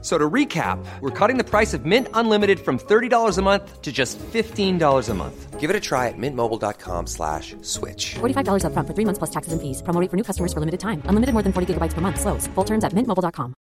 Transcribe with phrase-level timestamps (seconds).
[0.00, 3.90] So to recap, we're cutting the price of Mint Unlimited from $30 a month to
[3.90, 5.58] just $15 a month.
[5.58, 8.14] Give it a try at mintmobile.com slash switch.
[8.20, 9.82] $45 up front for three months plus taxes and fees.
[9.82, 11.02] Promo rate for new customers for limited time.
[11.06, 12.20] Unlimited more than 40 gigabytes per month.
[12.20, 12.46] Slows.
[12.54, 13.54] Full terms at mintmobile.com.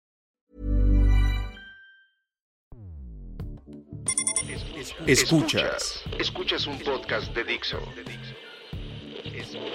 [5.07, 6.03] Escuchas.
[6.19, 7.79] Escuchas un podcast de Dixo.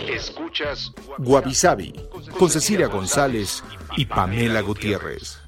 [0.09, 1.93] Escuchas Guavi Sabi
[2.39, 3.65] con Cecilia González
[3.97, 5.42] y Pamela Gutiérrez.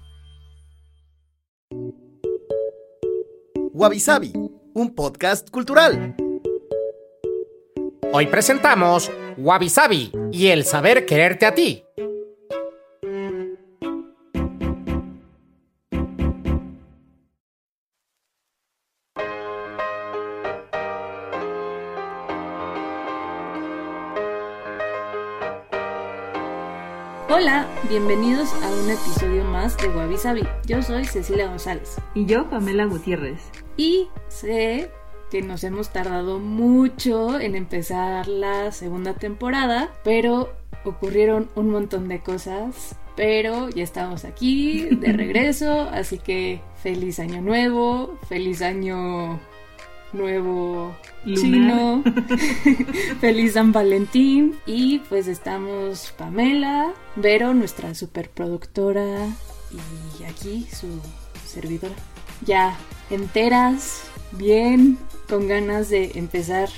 [3.76, 4.32] Wabi Sabi,
[4.74, 6.14] un podcast cultural.
[8.12, 11.82] Hoy presentamos Wabi Sabi y el saber quererte a ti.
[27.36, 30.42] Hola, bienvenidos a un episodio más de Wabi Sabi.
[30.66, 31.96] Yo soy Cecilia González.
[32.14, 33.40] Y yo, Pamela Gutiérrez.
[33.76, 34.88] Y sé
[35.32, 40.52] que nos hemos tardado mucho en empezar la segunda temporada, pero
[40.84, 42.94] ocurrieron un montón de cosas.
[43.16, 49.40] Pero ya estamos aquí de regreso, así que feliz año nuevo, feliz año
[50.14, 52.02] nuevo chino,
[53.20, 54.54] feliz San Valentín.
[54.66, 59.26] Y pues estamos Pamela, Vero, nuestra superproductora
[60.18, 60.86] y aquí su
[61.46, 61.94] servidora.
[62.46, 62.76] Ya
[63.10, 64.98] enteras, bien,
[65.28, 66.68] con ganas de empezar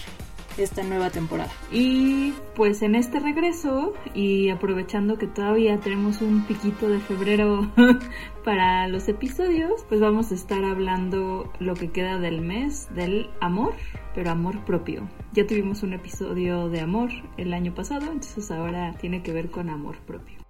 [0.59, 1.51] esta nueva temporada.
[1.71, 7.71] Y pues en este regreso y aprovechando que todavía tenemos un piquito de febrero
[8.45, 13.75] para los episodios, pues vamos a estar hablando lo que queda del mes del amor,
[14.15, 15.09] pero amor propio.
[15.33, 19.69] Ya tuvimos un episodio de amor el año pasado, entonces ahora tiene que ver con
[19.69, 20.46] amor propio.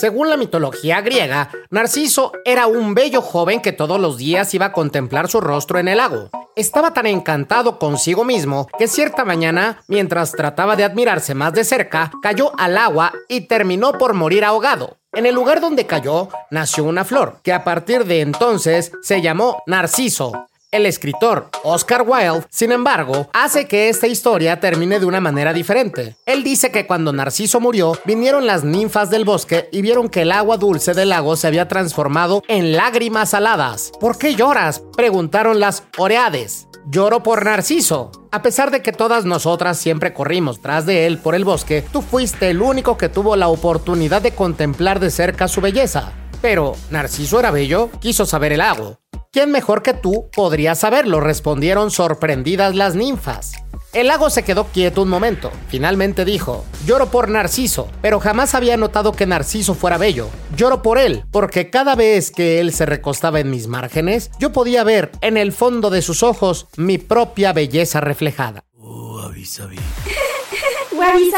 [0.00, 4.72] Según la mitología griega, Narciso era un bello joven que todos los días iba a
[4.72, 6.30] contemplar su rostro en el lago.
[6.56, 12.10] Estaba tan encantado consigo mismo que cierta mañana, mientras trataba de admirarse más de cerca,
[12.22, 14.96] cayó al agua y terminó por morir ahogado.
[15.12, 19.62] En el lugar donde cayó nació una flor, que a partir de entonces se llamó
[19.66, 25.52] Narciso, el escritor Oscar Wilde, sin embargo, hace que esta historia termine de una manera
[25.52, 26.16] diferente.
[26.26, 30.32] Él dice que cuando Narciso murió, vinieron las ninfas del bosque y vieron que el
[30.32, 33.92] agua dulce del lago se había transformado en lágrimas saladas.
[34.00, 34.82] ¿Por qué lloras?
[34.96, 36.68] preguntaron las Oreades.
[36.86, 38.10] Lloro por Narciso.
[38.30, 42.00] A pesar de que todas nosotras siempre corrimos tras de él por el bosque, tú
[42.00, 46.12] fuiste el único que tuvo la oportunidad de contemplar de cerca su belleza.
[46.40, 47.90] Pero, ¿Narciso era bello?
[48.00, 48.98] Quiso saber el lago.
[49.32, 51.20] ¿Quién mejor que tú podría saberlo?
[51.20, 53.52] respondieron sorprendidas las ninfas.
[53.92, 55.50] El lago se quedó quieto un momento.
[55.68, 60.28] Finalmente dijo, lloro por Narciso, pero jamás había notado que Narciso fuera bello.
[60.56, 64.84] Lloro por él, porque cada vez que él se recostaba en mis márgenes, yo podía
[64.84, 68.64] ver en el fondo de sus ojos mi propia belleza reflejada.
[68.76, 69.76] Oh, avisabi.
[70.92, 71.30] Wabi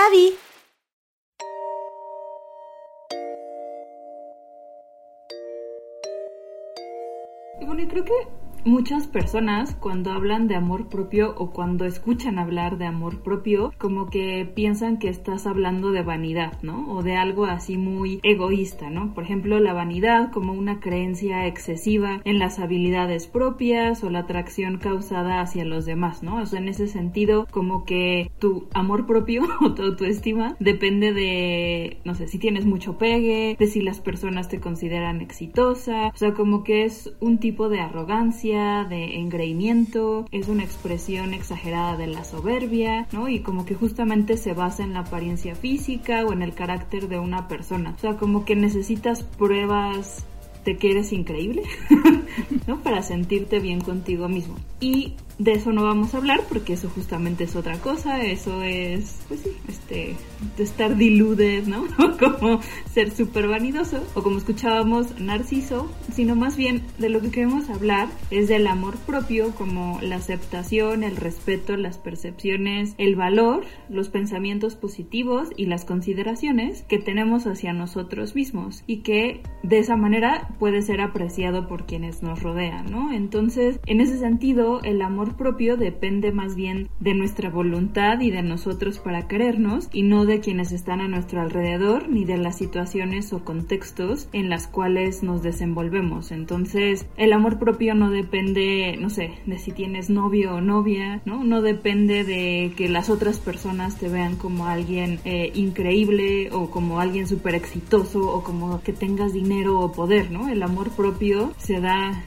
[7.82, 12.78] bueno, y creo que muchas personas cuando hablan de amor propio o cuando escuchan hablar
[12.78, 16.92] de amor propio, como que piensan que estás hablando de vanidad, ¿no?
[16.92, 19.14] O de algo así muy egoísta, ¿no?
[19.14, 24.78] Por ejemplo, la vanidad como una creencia excesiva en las habilidades propias o la atracción
[24.78, 26.36] causada hacia los demás, ¿no?
[26.36, 31.98] O sea, en ese sentido, como que tu amor propio o tu autoestima depende de,
[32.04, 36.34] no sé, si tienes mucho pegue, de si las personas te consideran exitosa, o sea,
[36.34, 42.24] como que es un tipo de arrogancia de engreimiento, es una expresión exagerada de la
[42.24, 43.28] soberbia, ¿no?
[43.28, 47.18] Y como que justamente se basa en la apariencia física o en el carácter de
[47.18, 47.94] una persona.
[47.96, 50.26] O sea, como que necesitas pruebas
[50.64, 51.62] de que eres increíble,
[52.66, 52.80] ¿no?
[52.80, 54.56] Para sentirte bien contigo mismo.
[54.80, 59.18] Y de eso no vamos a hablar porque eso justamente es otra cosa, eso es,
[59.26, 60.14] pues sí, este,
[60.56, 61.84] de estar diludes, ¿no?
[62.20, 62.60] como
[62.92, 68.08] ser súper vanidoso, o como escuchábamos, narciso, sino más bien de lo que queremos hablar
[68.30, 74.76] es del amor propio, como la aceptación, el respeto, las percepciones, el valor, los pensamientos
[74.76, 80.82] positivos y las consideraciones que tenemos hacia nosotros mismos y que de esa manera puede
[80.82, 83.12] ser apreciado por quienes nos rodean, ¿no?
[83.12, 88.42] Entonces, en ese sentido, el amor propio depende más bien de nuestra voluntad y de
[88.42, 93.32] nosotros para querernos y no de quienes están a nuestro alrededor ni de las situaciones
[93.32, 96.32] o contextos en las cuales nos desenvolvemos.
[96.32, 101.44] Entonces, el amor propio no depende, no sé, de si tienes novio o novia, ¿no?
[101.44, 107.00] No depende de que las otras personas te vean como alguien eh, increíble o como
[107.00, 110.48] alguien súper exitoso o como que tengas dinero o poder, ¿no?
[110.48, 112.24] El amor propio se da,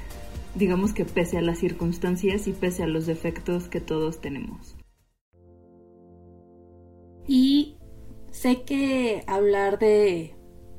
[0.56, 4.76] digamos que pese a las circunstancias y pese a los defectos que todos tenemos.
[7.28, 7.78] Y
[8.32, 10.36] sé que hablar de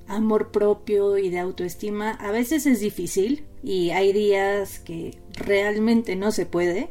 [0.06, 6.30] amor propio y de autoestima a veces es difícil y hay días que realmente no
[6.30, 6.90] se puede,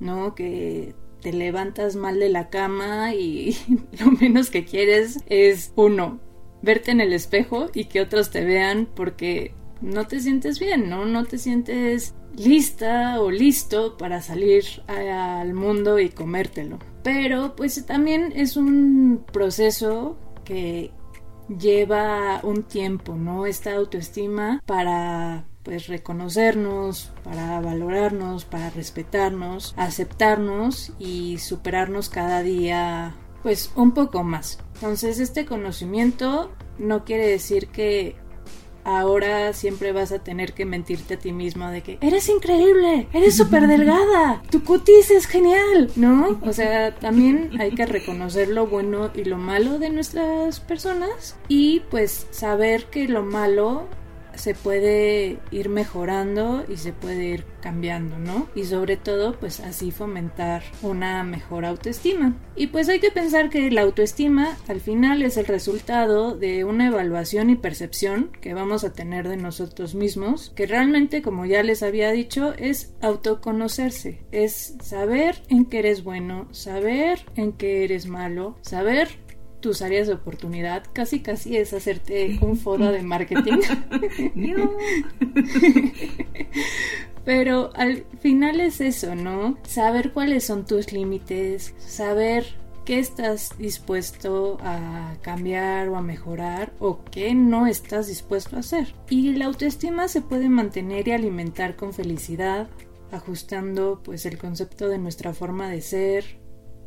[0.00, 0.34] ¿no?
[0.34, 3.56] Que te levantas mal de la cama y
[4.00, 6.20] lo menos que quieres es uno,
[6.62, 11.04] verte en el espejo y que otros te vean porque no te sientes bien, ¿no?
[11.04, 16.78] No te sientes lista o listo para salir al mundo y comértelo.
[17.02, 20.90] Pero pues también es un proceso que
[21.48, 23.46] lleva un tiempo, ¿no?
[23.46, 33.70] Esta autoestima para pues reconocernos, para valorarnos, para respetarnos, aceptarnos y superarnos cada día pues
[33.74, 34.58] un poco más.
[34.74, 38.16] Entonces este conocimiento no quiere decir que
[38.84, 43.36] ahora siempre vas a tener que mentirte a ti mismo de que eres increíble, eres
[43.36, 46.38] súper delgada, tu cutis es genial, ¿no?
[46.42, 51.80] O sea, también hay que reconocer lo bueno y lo malo de nuestras personas y
[51.90, 53.88] pues saber que lo malo
[54.36, 58.48] se puede ir mejorando y se puede ir cambiando, ¿no?
[58.54, 62.34] Y sobre todo, pues así fomentar una mejor autoestima.
[62.56, 66.88] Y pues hay que pensar que la autoestima al final es el resultado de una
[66.88, 71.82] evaluación y percepción que vamos a tener de nosotros mismos, que realmente, como ya les
[71.82, 78.56] había dicho, es autoconocerse, es saber en qué eres bueno, saber en qué eres malo,
[78.60, 79.23] saber
[79.64, 83.60] tus áreas de oportunidad, casi casi es hacerte un foro de marketing.
[87.24, 89.56] Pero al final es eso, ¿no?
[89.66, 92.44] Saber cuáles son tus límites, saber
[92.84, 98.94] qué estás dispuesto a cambiar o a mejorar o qué no estás dispuesto a hacer.
[99.08, 102.68] Y la autoestima se puede mantener y alimentar con felicidad,
[103.12, 106.38] ajustando pues el concepto de nuestra forma de ser,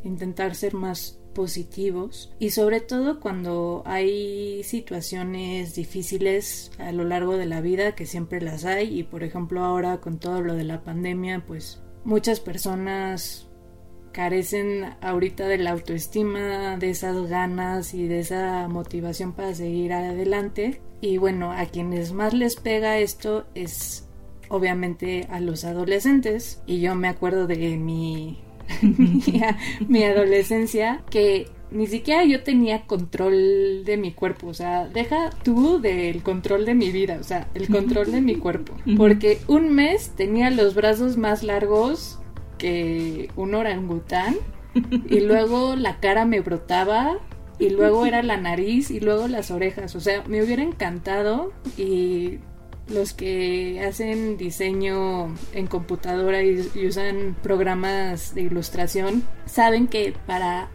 [0.04, 7.46] intentar ser más positivos y sobre todo cuando hay situaciones difíciles a lo largo de
[7.46, 10.82] la vida que siempre las hay y por ejemplo ahora con todo lo de la
[10.82, 13.48] pandemia pues muchas personas
[14.14, 20.82] carecen ahorita de la autoestima, de esas ganas y de esa motivación para seguir adelante.
[21.02, 24.08] Y bueno, a quienes más les pega esto es
[24.50, 26.64] obviamente a los adolescentes.
[26.66, 28.40] Y yo me acuerdo de mi
[29.88, 35.80] mi, adolescencia que ni siquiera yo tenía control de mi cuerpo, o sea, deja tú
[35.82, 40.12] del control de mi vida, o sea, el control de mi cuerpo, porque un mes
[40.16, 42.20] tenía los brazos más largos
[42.58, 44.36] que un orangután
[45.10, 47.20] y luego la cara me brotaba
[47.60, 52.40] y luego era la nariz y luego las orejas, o sea, me hubiera encantado y
[52.90, 60.70] los que hacen diseño en computadora y, usan programas de ilustración saben que para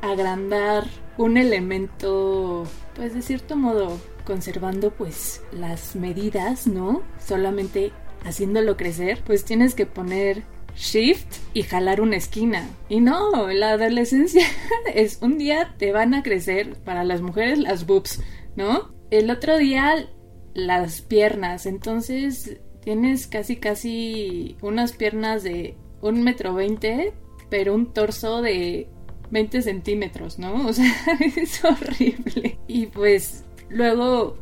[0.00, 0.86] agrandar
[1.18, 2.64] un elemento,
[2.94, 7.02] pues de cierto modo conservando pues las medidas, ¿no?
[7.18, 7.92] Solamente
[8.24, 10.44] haciéndolo crecer, pues tienes que poner
[10.76, 12.68] shift y jalar una esquina.
[12.88, 14.46] Y no, la adolescencia
[14.94, 18.20] es un día te van a crecer para las mujeres las boobs,
[18.56, 18.94] ¿no?
[19.10, 20.08] El otro día
[20.54, 21.66] las piernas.
[21.66, 27.12] Entonces tienes casi casi unas piernas de un metro veinte,
[27.48, 28.88] pero un torso de
[29.30, 30.66] 20 centímetros, ¿no?
[30.68, 30.92] O sea,
[31.36, 32.58] es horrible.
[32.66, 34.36] Y pues luego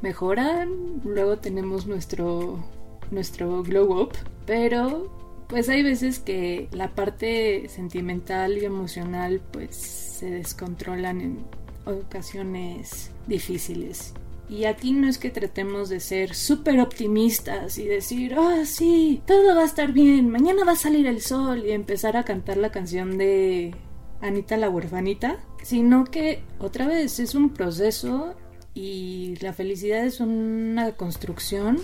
[0.00, 2.64] mejoran, luego tenemos nuestro
[3.10, 4.12] nuestro glow up,
[4.46, 5.12] pero
[5.48, 11.44] pues hay veces que la parte sentimental y emocional pues se descontrolan en
[11.84, 14.14] ocasiones difíciles
[14.52, 19.54] y aquí no es que tratemos de ser súper optimistas y decir, ah, sí, todo
[19.56, 22.70] va a estar bien, mañana va a salir el sol y empezar a cantar la
[22.70, 23.74] canción de
[24.20, 28.34] Anita la huerfanita, sino que otra vez es un proceso
[28.74, 31.78] y la felicidad es una construcción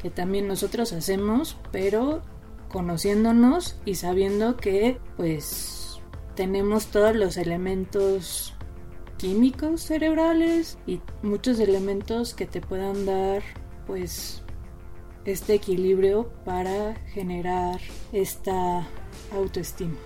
[0.00, 2.22] que también nosotros hacemos, pero
[2.70, 6.00] conociéndonos y sabiendo que pues
[6.36, 8.54] tenemos todos los elementos
[9.18, 13.42] químicos cerebrales y muchos elementos que te puedan dar
[13.86, 14.42] pues
[15.24, 17.80] este equilibrio para generar
[18.12, 18.86] esta
[19.34, 19.98] autoestima.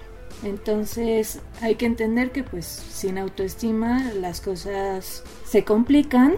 [0.42, 6.34] Entonces hay que entender que pues sin autoestima las cosas se complican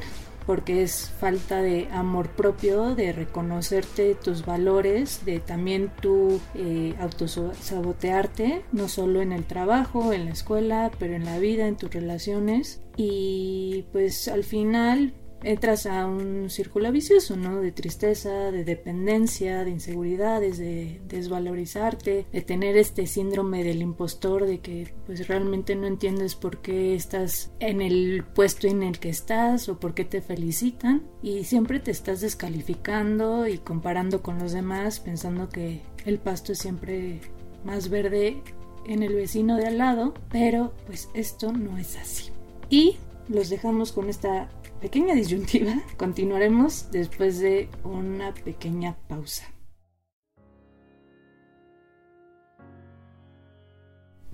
[0.47, 8.65] porque es falta de amor propio, de reconocerte tus valores, de también tú eh, autosabotearte,
[8.73, 12.81] no solo en el trabajo, en la escuela, pero en la vida, en tus relaciones.
[12.97, 17.61] Y pues al final entras a un círculo vicioso, ¿no?
[17.61, 24.61] De tristeza, de dependencia, de inseguridades, de desvalorizarte, de tener este síndrome del impostor, de
[24.61, 29.69] que pues realmente no entiendes por qué estás en el puesto en el que estás
[29.69, 35.01] o por qué te felicitan y siempre te estás descalificando y comparando con los demás
[35.01, 37.21] pensando que el pasto es siempre
[37.65, 38.43] más verde
[38.87, 42.31] en el vecino de al lado, pero pues esto no es así.
[42.69, 42.97] Y
[43.29, 44.49] los dejamos con esta
[44.81, 45.75] pequeña disyuntiva.
[45.97, 49.45] Continuaremos después de una pequeña pausa.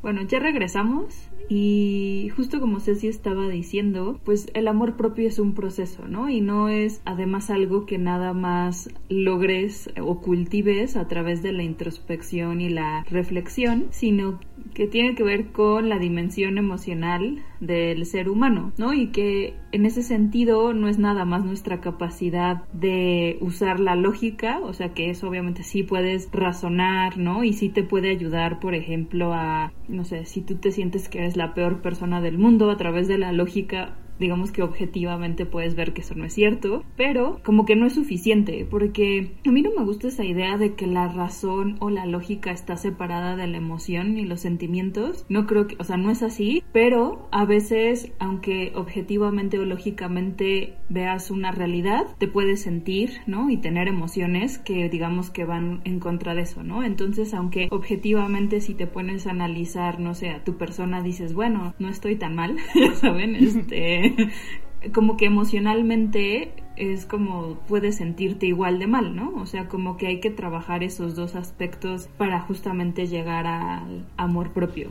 [0.02, 5.54] Bueno, ya regresamos y justo como Ceci estaba diciendo, pues el amor propio es un
[5.54, 6.28] proceso, ¿no?
[6.28, 11.62] Y no es además algo que nada más logres o cultives a través de la
[11.62, 14.38] introspección y la reflexión, sino
[14.74, 18.92] que tiene que ver con la dimensión emocional del ser humano, ¿no?
[18.94, 24.60] Y que en ese sentido no es nada más nuestra capacidad de usar la lógica,
[24.60, 27.44] o sea que eso obviamente sí puedes razonar, ¿no?
[27.44, 31.20] Y sí te puede ayudar, por ejemplo, a, no sé, si tú te sientes que
[31.30, 33.90] eres la peor persona del mundo a través de la lógica
[34.20, 37.94] digamos que objetivamente puedes ver que eso no es cierto, pero como que no es
[37.94, 42.06] suficiente, porque a mí no me gusta esa idea de que la razón o la
[42.06, 45.24] lógica está separada de la emoción y los sentimientos.
[45.28, 50.76] No creo que, o sea, no es así, pero a veces, aunque objetivamente o lógicamente
[50.88, 53.50] veas una realidad, te puedes sentir, ¿no?
[53.50, 56.82] Y tener emociones que digamos que van en contra de eso, ¿no?
[56.84, 61.74] Entonces, aunque objetivamente si te pones a analizar, no sé, a tu persona dices, bueno,
[61.78, 64.09] no estoy tan mal, ya saben, este
[64.92, 69.34] como que emocionalmente es como puedes sentirte igual de mal, ¿no?
[69.36, 74.52] O sea, como que hay que trabajar esos dos aspectos para justamente llegar al amor
[74.52, 74.90] propio.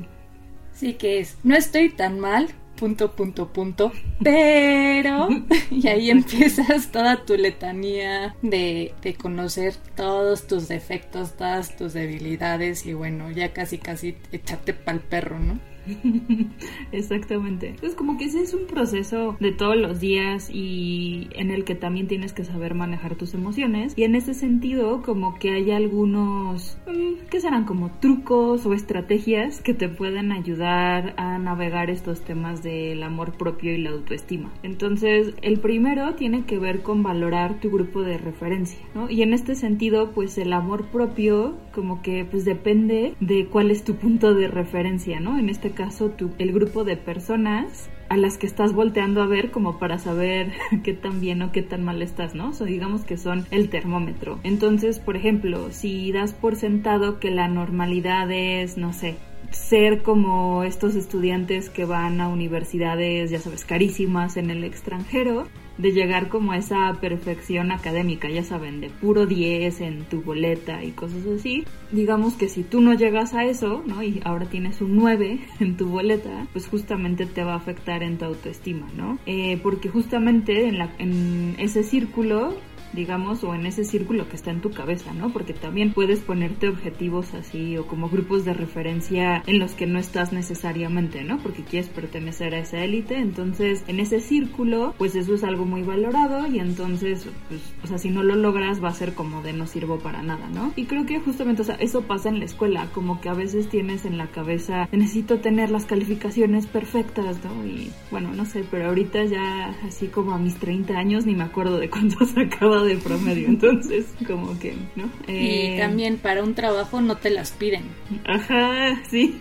[0.74, 3.92] Sí que es, no estoy tan mal, punto, punto, punto,
[4.24, 5.28] pero,
[5.72, 12.86] y ahí empiezas toda tu letanía de, de conocer todos tus defectos, todas tus debilidades
[12.86, 15.60] y bueno, ya casi, casi echarte pa'l perro, ¿no?
[16.92, 17.70] Exactamente.
[17.70, 21.76] Entonces como que ese es un proceso de todos los días y en el que
[21.76, 26.78] también tienes que saber manejar tus emociones y en ese sentido como que hay algunos
[26.88, 32.64] mm, que serán como trucos o estrategias que te pueden ayudar a navegar estos temas
[32.64, 34.52] del amor propio y la autoestima.
[34.64, 39.10] Entonces el primero tiene que ver con valorar tu grupo de referencia, ¿no?
[39.10, 43.84] Y en este sentido pues el amor propio como que pues depende de cuál es
[43.84, 45.38] tu punto de referencia, ¿no?
[45.38, 49.50] En este caso tu, el grupo de personas a las que estás volteando a ver
[49.50, 50.52] como para saber
[50.84, 52.50] qué tan bien o qué tan mal estás, ¿no?
[52.50, 54.40] O sea, digamos que son el termómetro.
[54.44, 59.16] Entonces, por ejemplo, si das por sentado que la normalidad es, no sé,
[59.52, 65.48] ser como estos estudiantes que van a universidades, ya sabes, carísimas en el extranjero,
[65.80, 70.84] de llegar como a esa perfección académica, ya saben, de puro 10 en tu boleta
[70.84, 71.66] y cosas así.
[71.92, 74.04] Digamos que si tú no llegas a eso, ¿no?
[74.04, 78.18] Y ahora tienes un 9 en tu boleta, pues justamente te va a afectar en
[78.18, 79.18] tu autoestima, ¿no?
[79.26, 82.56] Eh, porque justamente en, la, en ese círculo
[82.94, 85.32] digamos, o en ese círculo que está en tu cabeza, ¿no?
[85.32, 90.00] Porque también puedes ponerte objetivos así o como grupos de referencia en los que no
[90.00, 91.38] estás necesariamente, ¿no?
[91.40, 95.84] Porque quieres pertenecer a esa élite, entonces en ese círculo, pues eso es algo muy
[95.84, 99.54] valorado y entonces, pues, o sea, si no lo logras va a ser como de
[99.54, 100.74] no sirvo para nada, ¿no?
[100.76, 103.70] Y creo que justamente, o sea, eso pasa en la escuela, como que a veces
[103.70, 107.66] tienes en la cabeza, necesito tener las calificaciones perfectas, ¿no?
[107.66, 111.44] Y bueno, no sé, pero ahorita ya así como a mis 30 años ni me
[111.44, 115.10] acuerdo de cuánto sacaba de promedio, entonces como que, ¿no?
[115.28, 117.84] y eh, también para un trabajo no te las piden.
[118.26, 119.38] Ajá, sí.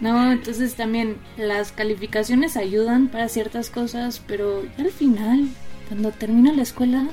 [0.00, 5.48] No, entonces también las calificaciones ayudan para ciertas cosas, pero al final,
[5.88, 7.08] cuando termina la escuela,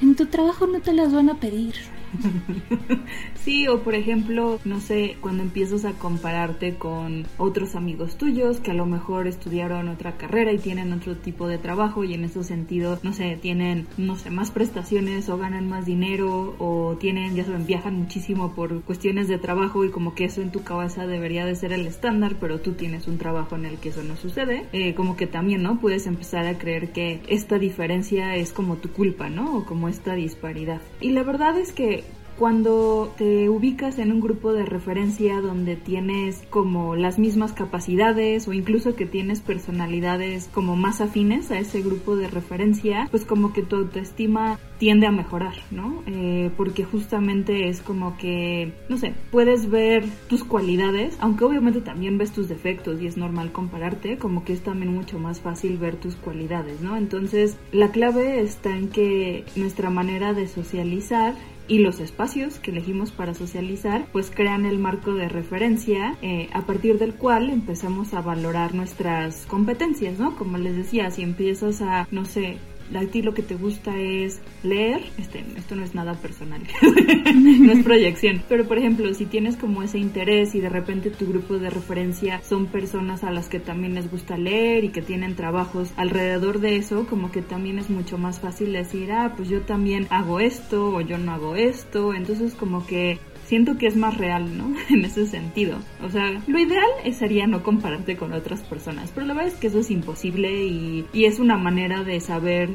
[0.00, 1.74] en tu trabajo no te las van a pedir.
[3.34, 8.70] sí, o por ejemplo, no sé, cuando empiezas a compararte con otros amigos tuyos que
[8.70, 12.42] a lo mejor estudiaron otra carrera y tienen otro tipo de trabajo y en ese
[12.44, 17.44] sentido, no sé, tienen, no sé, más prestaciones o ganan más dinero o tienen, ya
[17.44, 21.44] saben, viajan muchísimo por cuestiones de trabajo y como que eso en tu cabeza debería
[21.44, 24.66] de ser el estándar, pero tú tienes un trabajo en el que eso no sucede,
[24.72, 25.80] eh, como que también, ¿no?
[25.80, 29.58] Puedes empezar a creer que esta diferencia es como tu culpa, ¿no?
[29.58, 30.80] O como esta disparidad.
[31.00, 31.97] Y la verdad es que
[32.38, 38.52] cuando te ubicas en un grupo de referencia donde tienes como las mismas capacidades o
[38.52, 43.62] incluso que tienes personalidades como más afines a ese grupo de referencia, pues como que
[43.62, 46.02] tu autoestima tiende a mejorar, ¿no?
[46.06, 52.18] Eh, porque justamente es como que, no sé, puedes ver tus cualidades, aunque obviamente también
[52.18, 55.96] ves tus defectos y es normal compararte, como que es también mucho más fácil ver
[55.96, 56.96] tus cualidades, ¿no?
[56.96, 61.34] Entonces, la clave está en que nuestra manera de socializar
[61.68, 66.62] y los espacios que elegimos para socializar pues crean el marco de referencia eh, a
[66.62, 70.34] partir del cual empezamos a valorar nuestras competencias, ¿no?
[70.36, 72.58] Como les decía, si empiezas a, no sé,
[72.94, 76.62] a ti lo que te gusta es leer, este, esto no es nada personal,
[77.34, 81.26] no es proyección, pero por ejemplo, si tienes como ese interés y de repente tu
[81.26, 85.34] grupo de referencia son personas a las que también les gusta leer y que tienen
[85.34, 89.62] trabajos alrededor de eso, como que también es mucho más fácil decir, ah, pues yo
[89.62, 93.18] también hago esto o yo no hago esto, entonces como que
[93.48, 94.74] siento que es más real, ¿no?
[94.90, 95.78] en ese sentido.
[96.04, 96.88] O sea, lo ideal
[97.18, 101.06] sería no compararte con otras personas, pero la verdad es que eso es imposible y,
[101.12, 102.70] y es una manera de saber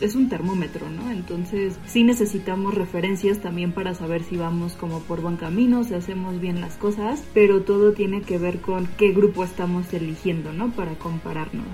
[0.00, 1.10] es un termómetro, ¿no?
[1.10, 6.40] Entonces sí necesitamos referencias también para saber si vamos como por buen camino, si hacemos
[6.40, 10.70] bien las cosas, pero todo tiene que ver con qué grupo estamos eligiendo, ¿no?
[10.70, 11.66] Para compararnos.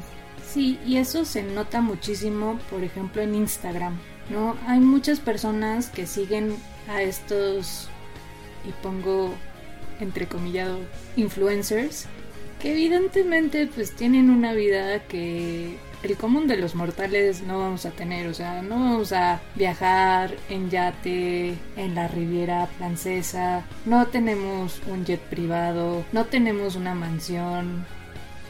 [0.50, 3.98] Sí, y eso se nota muchísimo, por ejemplo, en Instagram,
[4.30, 4.56] ¿no?
[4.66, 6.54] Hay muchas personas que siguen
[6.88, 7.90] a estos
[8.66, 9.34] y pongo
[10.00, 10.78] entrecomillado
[11.16, 12.06] influencers
[12.60, 17.90] que evidentemente pues tienen una vida que el común de los mortales no vamos a
[17.90, 24.80] tener, o sea, no vamos a viajar en yate en la Riviera Francesa, no tenemos
[24.86, 27.84] un jet privado, no tenemos una mansión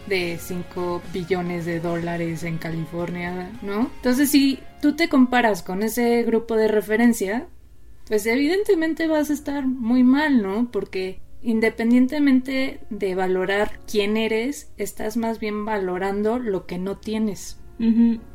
[0.06, 3.90] de 5 billones de dólares en California, ¿no?
[3.96, 7.46] Entonces, si tú te comparas con ese grupo de referencia,
[8.08, 10.70] pues evidentemente vas a estar muy mal, ¿no?
[10.70, 17.60] Porque independientemente de valorar quién eres, estás más bien valorando lo que no tienes.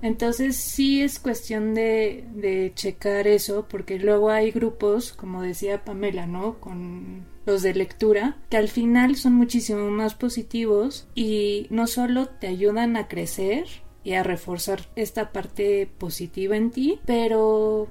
[0.02, 6.26] Entonces sí es cuestión de, de checar eso, porque luego hay grupos, como decía Pamela,
[6.26, 6.62] ¿no?
[6.62, 12.48] Con los de lectura, que al final son muchísimo más positivos y no solo te
[12.48, 13.66] ayudan a crecer
[14.06, 17.90] y a reforzar esta parte positiva en ti, pero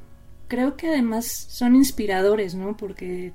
[0.53, 2.77] creo que además son inspiradores, ¿no?
[2.77, 3.33] Porque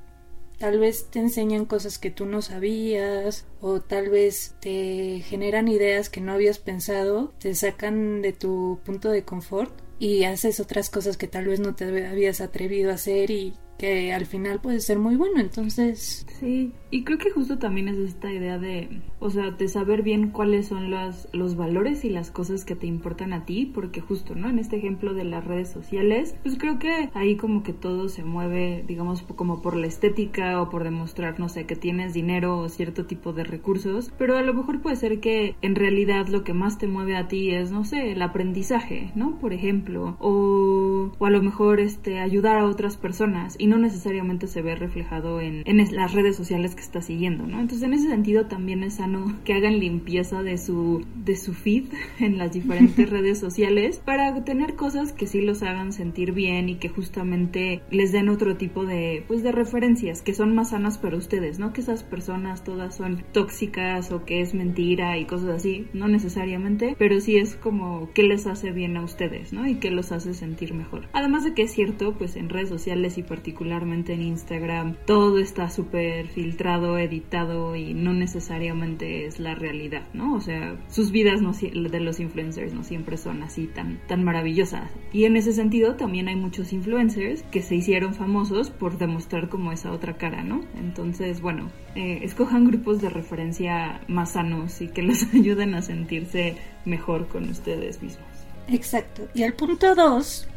[0.60, 6.12] tal vez te enseñan cosas que tú no sabías o tal vez te generan ideas
[6.12, 11.18] que no habías pensado, te sacan de tu punto de confort y haces otras cosas
[11.18, 15.00] que tal vez no te habías atrevido a hacer y que al final puede ser
[15.00, 16.26] muy bueno, entonces...
[16.40, 20.30] Sí, y creo que justo también es esta idea de, o sea, de saber bien
[20.30, 24.36] cuáles son los, los valores y las cosas que te importan a ti, porque justo,
[24.36, 24.50] ¿no?
[24.50, 28.24] En este ejemplo de las redes sociales, pues creo que ahí como que todo se
[28.24, 32.70] mueve, digamos, como por la estética o por demostrar, no sé, que tienes dinero o
[32.70, 36.54] cierto tipo de recursos, pero a lo mejor puede ser que en realidad lo que
[36.54, 39.38] más te mueve a ti es, no sé, el aprendizaje, ¿no?
[39.40, 44.62] Por ejemplo, o, o a lo mejor este, ayudar a otras personas no necesariamente se
[44.62, 47.60] ve reflejado en, en las redes sociales que está siguiendo, ¿no?
[47.60, 51.86] Entonces en ese sentido también es sano que hagan limpieza de su, de su feed
[52.20, 56.76] en las diferentes redes sociales para tener cosas que sí los hagan sentir bien y
[56.76, 61.18] que justamente les den otro tipo de, pues de referencias que son más sanas para
[61.18, 61.74] ustedes, ¿no?
[61.74, 66.96] Que esas personas todas son tóxicas o que es mentira y cosas así, no necesariamente,
[66.98, 69.68] pero sí es como que les hace bien a ustedes, ¿no?
[69.68, 71.08] Y que los hace sentir mejor.
[71.14, 75.70] Además de que es cierto, pues en redes sociales y particularmente en Instagram, todo está
[75.70, 80.36] súper filtrado editado y no necesariamente es la realidad, ¿no?
[80.36, 84.92] O sea, sus vidas no, de los influencers no siempre son así tan, tan maravillosas.
[85.12, 89.72] Y en ese sentido también hay muchos influencers que se hicieron famosos por demostrar como
[89.72, 90.62] esa otra cara, ¿no?
[90.78, 96.58] Entonces, bueno, eh, escojan grupos de referencia más sanos y que los ayuden a sentirse
[96.86, 98.28] mejor con ustedes mismos.
[98.68, 99.28] Exacto.
[99.34, 100.48] Y al punto dos,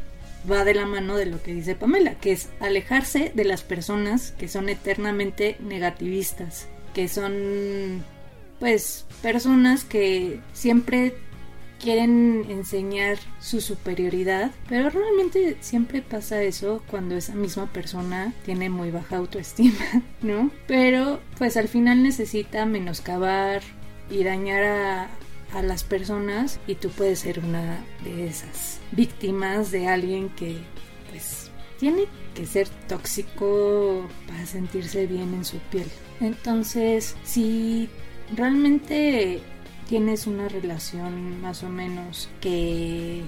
[0.49, 4.33] va de la mano de lo que dice Pamela, que es alejarse de las personas
[4.37, 8.03] que son eternamente negativistas, que son
[8.59, 11.15] pues personas que siempre
[11.81, 18.91] quieren enseñar su superioridad, pero realmente siempre pasa eso cuando esa misma persona tiene muy
[18.91, 19.73] baja autoestima,
[20.21, 20.51] ¿no?
[20.67, 23.61] Pero pues al final necesita menoscabar
[24.09, 25.09] y dañar a,
[25.53, 30.57] a las personas y tú puedes ser una de esas víctimas de alguien que
[31.09, 35.87] pues tiene que ser tóxico para sentirse bien en su piel.
[36.19, 37.89] Entonces, si
[38.35, 39.41] realmente
[39.89, 43.21] tienes una relación más o menos que...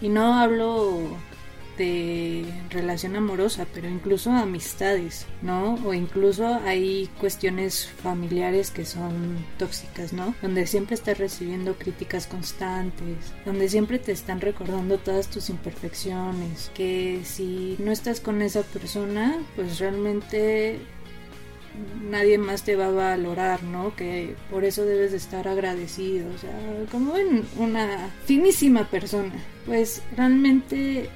[0.00, 1.16] Y no hablo
[1.78, 5.74] de relación amorosa, pero incluso amistades, ¿no?
[5.84, 10.34] O incluso hay cuestiones familiares que son tóxicas, ¿no?
[10.42, 17.20] Donde siempre estás recibiendo críticas constantes, donde siempre te están recordando todas tus imperfecciones, que
[17.24, 20.78] si no estás con esa persona, pues realmente
[22.10, 23.94] nadie más te va a valorar, ¿no?
[23.96, 26.50] Que por eso debes de estar agradecido, o sea,
[26.90, 29.34] como en una finísima persona.
[29.66, 31.08] Pues realmente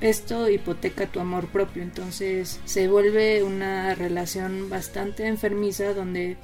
[0.00, 6.36] esto hipoteca tu amor propio, entonces se vuelve una relación bastante enfermiza donde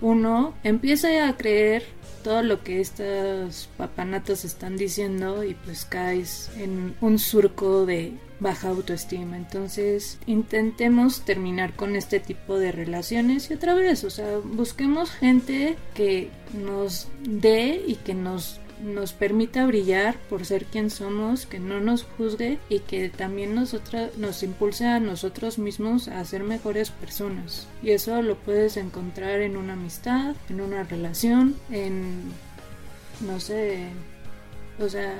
[0.00, 1.84] uno empieza a creer
[2.22, 8.68] todo lo que estas papanatas están diciendo y pues caes en un surco de baja
[8.68, 9.36] autoestima.
[9.36, 15.76] Entonces intentemos terminar con este tipo de relaciones y otra vez, o sea, busquemos gente
[15.94, 21.80] que nos dé y que nos nos permita brillar por ser quien somos, que no
[21.80, 27.66] nos juzgue y que también nosotras, nos impulse a nosotros mismos a ser mejores personas.
[27.82, 32.32] Y eso lo puedes encontrar en una amistad, en una relación, en,
[33.20, 33.88] no sé,
[34.80, 35.14] o sea,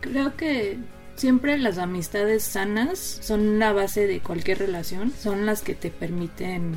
[0.00, 0.78] creo que
[1.14, 6.74] Siempre las amistades sanas son la base de cualquier relación, son las que te permiten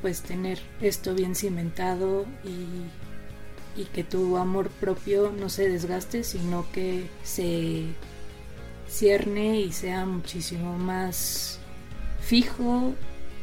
[0.00, 2.66] pues tener esto bien cimentado y
[3.76, 7.84] y que tu amor propio no se desgaste, sino que se
[8.88, 11.58] cierne y sea muchísimo más
[12.20, 12.94] fijo,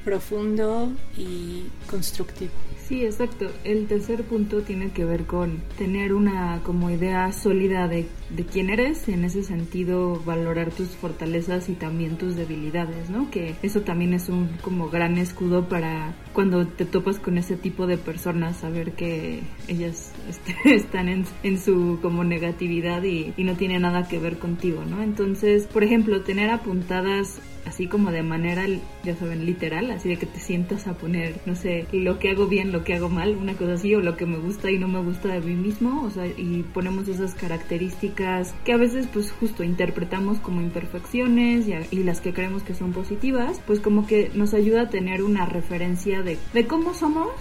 [0.03, 2.51] profundo y constructivo.
[2.87, 3.51] Sí, exacto.
[3.63, 8.69] El tercer punto tiene que ver con tener una como idea sólida de, de, quién
[8.69, 13.29] eres, en ese sentido valorar tus fortalezas y también tus debilidades, ¿no?
[13.31, 17.87] Que eso también es un como gran escudo para cuando te topas con ese tipo
[17.87, 23.55] de personas, saber que ellas este, están en, en, su como negatividad y, y no
[23.55, 25.01] tiene nada que ver contigo, ¿no?
[25.01, 28.65] Entonces, por ejemplo, tener apuntadas así como de manera,
[29.03, 32.47] ya saben, literal, así de que te sientas a poner, no sé, lo que hago
[32.47, 34.87] bien, lo que hago mal, una cosa así, o lo que me gusta y no
[34.87, 38.18] me gusta de mí mismo, o sea, y ponemos esas características
[38.65, 42.91] que a veces pues justo interpretamos como imperfecciones y, y las que creemos que son
[42.91, 47.31] positivas, pues como que nos ayuda a tener una referencia de, de cómo somos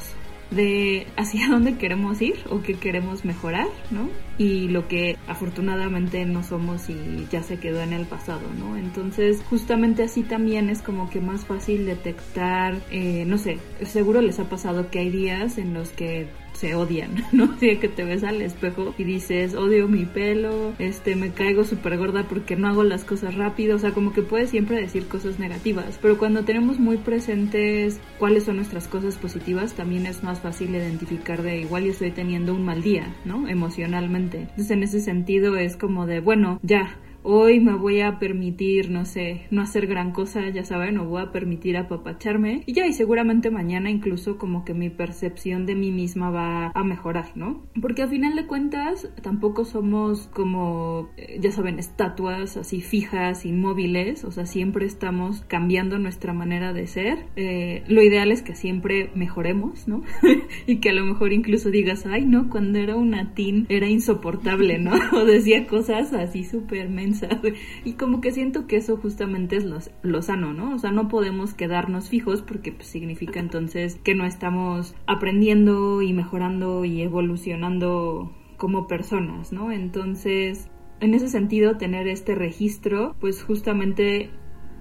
[0.50, 4.08] de hacia dónde queremos ir o qué queremos mejorar, ¿no?
[4.38, 8.76] Y lo que afortunadamente no somos y ya se quedó en el pasado, ¿no?
[8.76, 14.38] Entonces, justamente así también es como que más fácil detectar, eh, no sé, seguro les
[14.38, 17.44] ha pasado que hay días en los que se odian, ¿no?
[17.56, 21.96] Así que te ves al espejo y dices, odio mi pelo, este, me caigo súper
[21.96, 25.38] gorda porque no hago las cosas rápido, o sea, como que puedes siempre decir cosas
[25.38, 30.74] negativas, pero cuando tenemos muy presentes cuáles son nuestras cosas positivas, también es más fácil
[30.74, 33.48] identificar de igual yo estoy teniendo un mal día, ¿no?
[33.48, 34.40] Emocionalmente.
[34.40, 36.96] Entonces, en ese sentido es como de, bueno, ya,
[37.30, 41.20] hoy me voy a permitir, no sé, no hacer gran cosa, ya saben, o voy
[41.20, 45.92] a permitir apapacharme y ya, y seguramente mañana incluso como que mi percepción de mí
[45.92, 47.66] misma va a mejorar, ¿no?
[47.82, 54.24] Porque al final de cuentas tampoco somos como, eh, ya saben, estatuas así fijas, inmóviles,
[54.24, 57.26] o sea, siempre estamos cambiando nuestra manera de ser.
[57.36, 60.02] Eh, lo ideal es que siempre mejoremos, ¿no?
[60.66, 64.78] y que a lo mejor incluso digas, ay, no, cuando era una teen era insoportable,
[64.78, 64.92] ¿no?
[65.12, 66.88] o decía cosas así súper
[67.84, 69.64] y como que siento que eso justamente es
[70.02, 70.74] lo, sano, ¿no?
[70.74, 76.12] O sea, no podemos quedarnos fijos porque pues, significa entonces que no estamos aprendiendo y
[76.12, 79.72] mejorando y evolucionando como personas, ¿no?
[79.72, 80.68] Entonces,
[81.00, 84.30] en ese sentido, tener este registro, pues justamente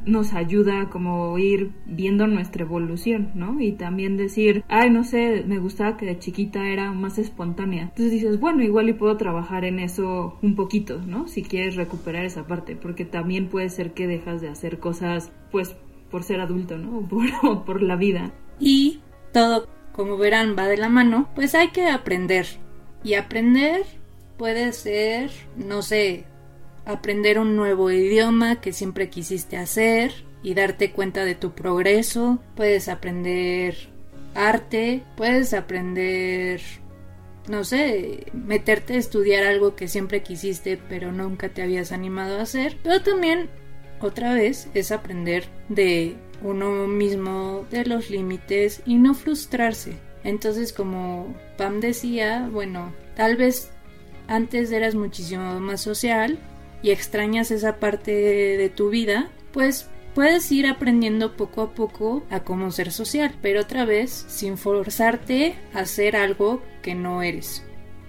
[0.08, 3.60] nos ayuda como ir viendo nuestra evolución, ¿no?
[3.60, 7.84] Y también decir, ay, no sé, me gustaba que de chiquita era más espontánea.
[7.84, 11.28] Entonces dices, bueno, igual y puedo trabajar en eso un poquito, ¿no?
[11.28, 15.76] Si quieres recuperar esa parte, porque también puede ser que dejas de hacer cosas, pues,
[16.10, 17.00] por ser adulto, ¿no?
[17.00, 18.34] O por, por la vida.
[18.60, 19.02] Y
[19.34, 22.48] todo, como verán, va de la mano, pues hay que aprender.
[23.04, 23.84] Y aprender
[24.38, 26.26] puede ser, no sé,
[26.88, 32.40] aprender un nuevo idioma que siempre quisiste hacer y darte cuenta de tu progreso.
[32.56, 33.76] Puedes aprender
[34.34, 36.62] arte, puedes aprender
[37.50, 42.44] no sé, meterte a estudiar algo que siempre quisiste pero nunca te habías animado a
[42.44, 42.78] hacer.
[42.84, 43.50] Pero también,
[44.02, 49.94] otra vez, es aprender de uno mismo, de los límites y no frustrarse.
[50.24, 53.72] Entonces, como Pam decía, bueno, tal vez
[54.28, 56.38] antes eras muchísimo más social
[56.82, 62.40] y extrañas esa parte de tu vida, pues puedes ir aprendiendo poco a poco a
[62.40, 67.64] cómo ser social, pero otra vez sin forzarte a hacer algo que no eres,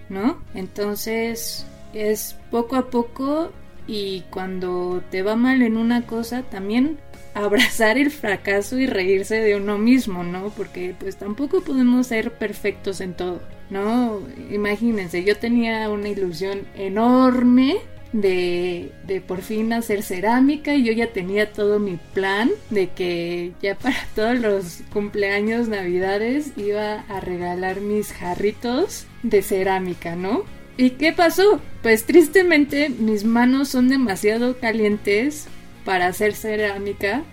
[0.09, 0.43] ¿no?
[0.55, 3.53] Entonces es poco a poco
[3.87, 6.99] y cuando te va mal en una cosa también
[7.35, 10.49] abrazar el fracaso y reírse de uno mismo, ¿no?
[10.57, 14.21] Porque pues tampoco podemos ser perfectos en todo, ¿no?
[14.51, 17.81] Imagínense, yo tenía una ilusión enorme
[18.13, 23.53] de, de por fin hacer cerámica y yo ya tenía todo mi plan de que
[23.63, 30.45] ya para todos los cumpleaños, navidades iba a regalar mis jarritos de cerámica, ¿no?
[30.77, 31.61] ¿Y qué pasó?
[31.83, 35.49] Pues tristemente mis manos son demasiado calientes
[35.85, 37.25] para hacer cerámica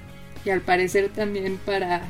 [0.45, 2.01] y al parecer también para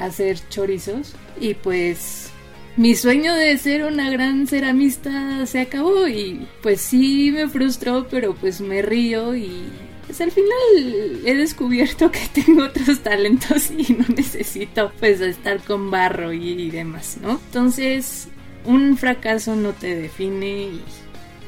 [0.00, 2.29] hacer chorizos y pues
[2.76, 8.34] mi sueño de ser una gran ceramista se acabó y pues sí me frustró, pero
[8.34, 9.64] pues me río y
[10.06, 15.90] pues al final he descubierto que tengo otros talentos y no necesito pues estar con
[15.90, 17.40] barro y, demás, ¿no?
[17.46, 18.28] Entonces,
[18.64, 20.68] un fracaso no te define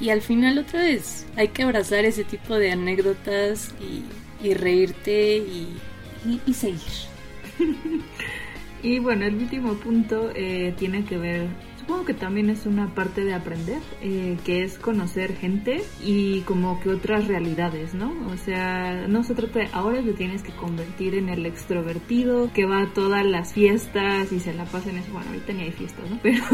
[0.01, 5.37] y, al final otra vez hay que abrazar ese tipo de anécdotas y, y reírte
[5.37, 6.83] y seguir.
[8.83, 11.47] Y bueno, el último punto eh, tiene que ver
[11.83, 16.81] supongo que también es una parte de aprender, eh, que es conocer gente y como
[16.81, 18.13] que otras realidades, ¿no?
[18.33, 22.67] O sea, no se trata de ahora te tienes que convertir en el extrovertido que
[22.67, 25.13] va a todas las fiestas y se la pasa en eso.
[25.13, 26.21] Bueno, ahorita ni hay fiestas, ¿no?
[26.23, 26.45] Pero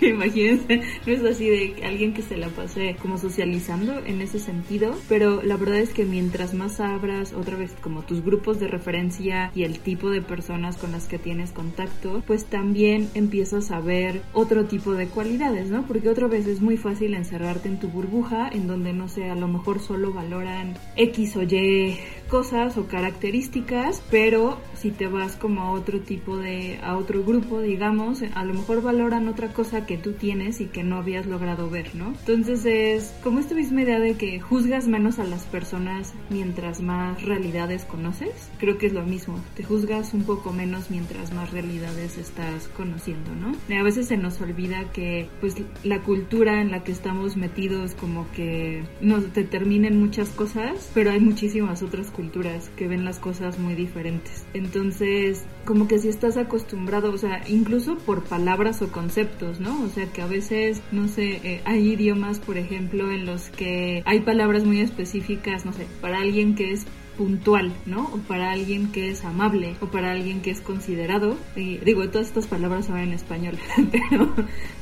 [0.00, 4.94] imagínense, no es así de alguien que se la pase como socializando en ese sentido,
[5.08, 9.52] pero la verdad es que mientras más abras otra vez como tus grupos de referencia
[9.54, 14.22] y el tipo de personas con las que tienes contacto, pues también empiezas a ver
[14.48, 15.86] otro tipo de cualidades, ¿no?
[15.86, 19.34] Porque otra vez es muy fácil encerrarte en tu burbuja, en donde no sé, a
[19.34, 21.98] lo mejor solo valoran X o Y
[22.30, 27.60] cosas o características, pero si te vas como a otro tipo de, a otro grupo,
[27.60, 31.68] digamos, a lo mejor valoran otra cosa que tú tienes y que no habías logrado
[31.68, 32.14] ver, ¿no?
[32.20, 37.22] Entonces es como esta misma idea de que juzgas menos a las personas mientras más
[37.22, 42.16] realidades conoces, creo que es lo mismo, te juzgas un poco menos mientras más realidades
[42.16, 43.52] estás conociendo, ¿no?
[43.78, 48.26] a veces se nos olvida que pues la cultura en la que estamos metidos como
[48.32, 53.74] que nos determinen muchas cosas, pero hay muchísimas otras culturas que ven las cosas muy
[53.74, 54.44] diferentes.
[54.54, 59.82] Entonces, como que si estás acostumbrado, o sea, incluso por palabras o conceptos, ¿no?
[59.82, 64.02] O sea, que a veces, no sé, eh, hay idiomas, por ejemplo, en los que
[64.06, 66.86] hay palabras muy específicas, no sé, para alguien que es
[67.18, 68.04] puntual, ¿no?
[68.04, 71.36] O para alguien que es amable, o para alguien que es considerado.
[71.56, 73.58] Digo, todas estas palabras son en español,
[73.90, 74.32] pero,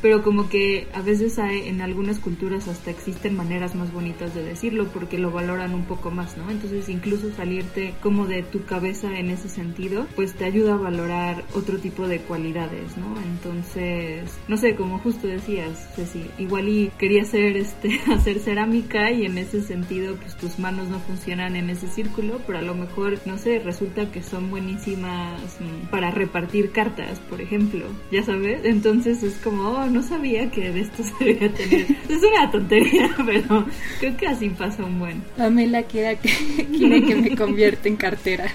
[0.02, 4.42] pero como que a veces hay, en algunas culturas hasta existen maneras más bonitas de
[4.42, 6.50] decirlo porque lo valoran un poco más, ¿no?
[6.50, 11.44] Entonces incluso salirte como de tu cabeza en ese sentido, pues te ayuda a valorar
[11.54, 13.14] otro tipo de cualidades, ¿no?
[13.22, 19.24] Entonces, no sé, como justo decías, Ceci, igual y quería hacer este, hacer cerámica y
[19.24, 23.18] en ese sentido, pues tus manos no funcionan en ese círculo pero a lo mejor,
[23.26, 29.22] no sé, resulta que son buenísimas mm, para repartir cartas, por ejemplo, ya sabes, entonces
[29.22, 31.86] es como, oh, no sabía que de esto se debía tener.
[32.08, 33.66] es una tontería, pero
[34.00, 35.22] creo que así pasa un buen.
[35.36, 38.46] Pamela quiere que, quiere que me convierta en cartera.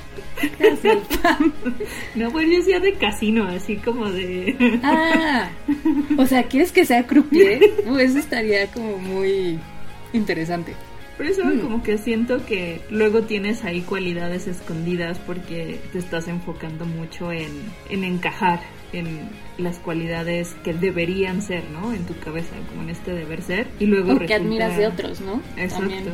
[2.16, 4.80] No, pues yo decía de casino, así como de...
[4.84, 5.50] Ah,
[6.18, 7.62] o sea, ¿quieres que sea croupier?
[7.88, 9.60] Pues eso estaría como muy
[10.14, 10.74] interesante.
[11.22, 11.60] Por eso mm.
[11.60, 17.52] como que siento que luego tienes ahí cualidades escondidas porque te estás enfocando mucho en,
[17.92, 18.60] en encajar
[18.92, 19.30] en
[19.60, 21.94] las cualidades que deberían ser, ¿no?
[21.94, 23.68] En tu cabeza, como en este deber ser.
[23.78, 24.14] Y luego...
[24.14, 25.44] O que admiras de otros, ¿no?
[25.58, 26.10] Exacto.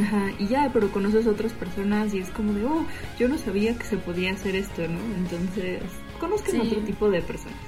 [0.00, 2.86] Ajá, y ya, pero conoces a otras personas y es como de, oh,
[3.18, 5.00] yo no sabía que se podía hacer esto, ¿no?
[5.18, 5.82] Entonces,
[6.18, 7.60] conozcan otro tipo de personas.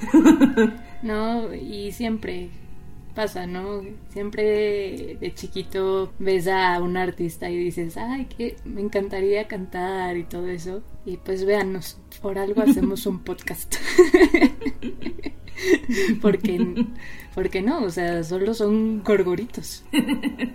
[1.03, 2.49] no, y siempre
[3.11, 3.83] pasa, ¿no?
[4.11, 10.25] Siempre de chiquito ves a un artista y dices, ay, que me encantaría cantar y
[10.25, 10.83] todo eso.
[11.05, 13.77] Y pues véanos, por algo hacemos un podcast.
[16.23, 16.87] porque,
[17.35, 19.85] porque no, o sea, solo son gorgoritos.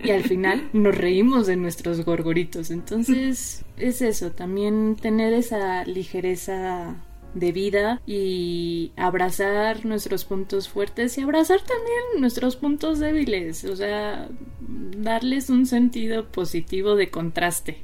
[0.03, 2.71] Y al final nos reímos de nuestros gorgoritos.
[2.71, 6.95] Entonces, es eso, también tener esa ligereza
[7.35, 14.27] de vida y abrazar nuestros puntos fuertes y abrazar también nuestros puntos débiles, o sea,
[14.97, 17.77] darles un sentido positivo de contraste.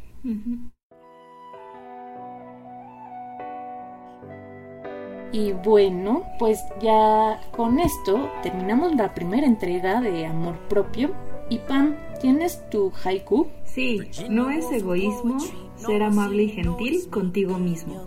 [5.34, 11.12] Y bueno, pues ya con esto terminamos la primera entrega de Amor Propio.
[11.50, 13.48] Y Pam, ¿tienes tu haiku?
[13.64, 15.38] Sí, no es egoísmo
[15.76, 18.04] ser amable y gentil contigo mismo.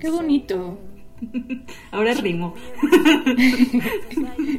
[0.00, 0.78] Qué bonito.
[1.90, 2.54] Ahora rimo.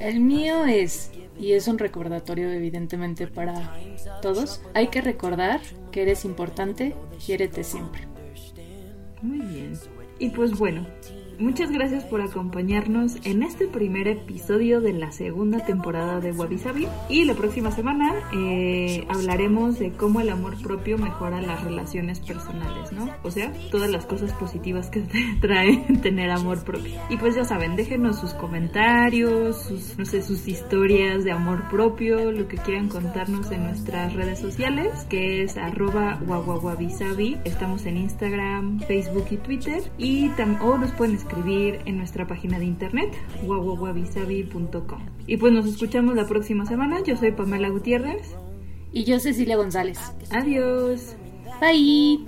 [0.00, 3.76] El mío es, y es un recordatorio evidentemente para
[4.20, 5.60] todos, hay que recordar
[5.92, 8.08] que eres importante, quiérete siempre.
[9.22, 9.78] Muy bien.
[10.18, 10.84] Y pues bueno,
[11.38, 16.88] Muchas gracias por acompañarnos en este primer episodio de la segunda temporada de Wabi Sabi.
[17.08, 22.92] Y la próxima semana eh, hablaremos de cómo el amor propio mejora las relaciones personales,
[22.92, 23.08] ¿no?
[23.22, 25.02] O sea, todas las cosas positivas que
[25.40, 27.00] trae tener amor propio.
[27.08, 32.30] Y pues ya saben, déjenos sus comentarios, sus, no sé, sus historias de amor propio,
[32.32, 36.20] lo que quieran contarnos en nuestras redes sociales, que es arroba.
[37.44, 39.82] Estamos en Instagram, Facebook y Twitter.
[39.98, 43.12] Y o nos pueden escribir en nuestra página de internet
[43.44, 45.06] wawawabisabi.com.
[45.26, 47.02] Y pues nos escuchamos la próxima semana.
[47.04, 48.34] Yo soy Pamela Gutiérrez.
[48.92, 49.98] Y yo Cecilia González.
[50.30, 51.16] Adiós.
[51.60, 52.18] Bye.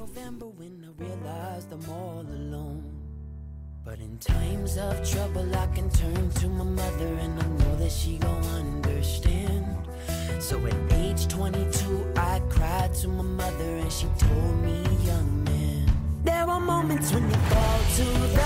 [3.85, 7.93] But in times of trouble, I can turn to my mother, and I know that
[7.93, 9.77] she gon' understand.
[10.41, 15.87] So at age 22, I cried to my mother, and she told me, young man,
[16.25, 18.44] there are moments when you fall to the.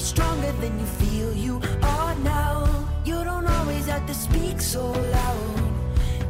[0.00, 2.66] Stronger than you feel you are now.
[3.04, 5.72] You don't always have to speak so loud.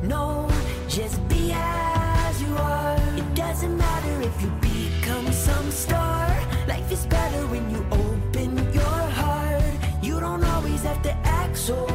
[0.02, 0.50] No,
[0.88, 2.96] just be as you are.
[3.16, 6.26] It doesn't matter if you become some star.
[6.66, 9.62] Life is better when you open your heart.
[10.02, 11.86] You don't always have to act so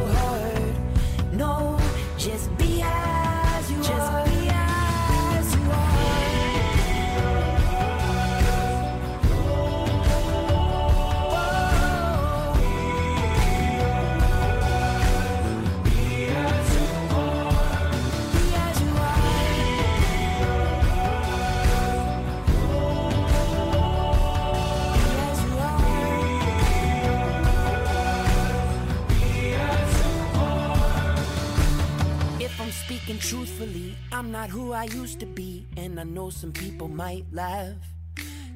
[33.05, 37.23] speaking truthfully, I'm not who I used to be, and I know some people might
[37.31, 37.75] laugh.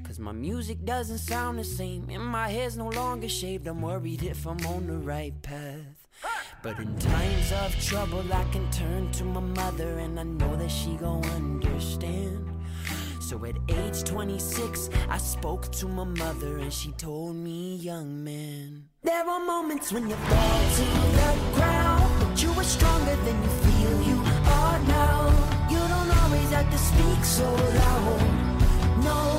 [0.03, 3.67] Cause my music doesn't sound the same, and my hair's no longer shaved.
[3.67, 6.07] I'm worried if I'm on the right path.
[6.63, 10.71] But in times of trouble, I can turn to my mother, and I know that
[10.71, 12.49] she gon' understand.
[13.21, 18.85] So at age 26, I spoke to my mother, and she told me, young man,
[19.03, 20.85] there are moments when you fall to
[21.19, 24.28] the ground, but you are stronger than you feel you
[24.89, 25.17] now.
[25.69, 27.47] You don't always have to speak so
[27.81, 28.21] loud.
[29.07, 29.38] No,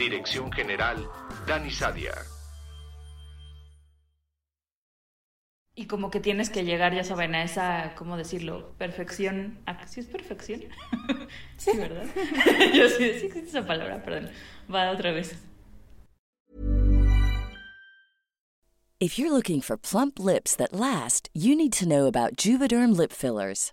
[0.00, 0.96] Dirección General,
[1.46, 2.14] Dani Sadia.
[5.74, 8.72] Y como que tienes que llegar, ya saben, a esa, ¿cómo decirlo?
[8.78, 9.58] Perfección.
[9.66, 10.62] ¿Ah, ¿Sí es perfección?
[11.58, 12.06] Sí, ¿verdad?
[12.74, 14.30] Yo sí, sí existe esa palabra, perdón.
[14.74, 15.36] Va otra vez.
[18.98, 23.12] If you're looking for plump lips that last, you need to know about Juvederm lip
[23.12, 23.72] fillers.